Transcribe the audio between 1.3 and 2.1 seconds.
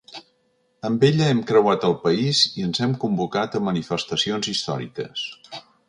hem creuat el